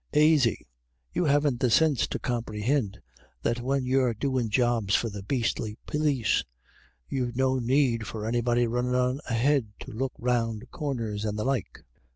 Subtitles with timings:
[0.15, 0.65] "Aisy.
[1.13, 2.97] You haven't the sinse to comperhind
[3.43, 6.43] that when you're doin' jobs for the bastely p61is,
[7.07, 11.83] you've no need of anybody runnin' on ahead to look round corners and the like.